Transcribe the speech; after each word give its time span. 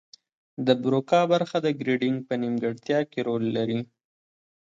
د 0.65 0.67
بروکا 0.83 1.21
برخه 1.33 1.57
د 1.61 1.67
ګړیدنګ 1.79 2.17
په 2.27 2.33
نیمګړتیا 2.41 2.99
کې 3.11 3.19
رول 3.27 3.43
لري 3.57 3.79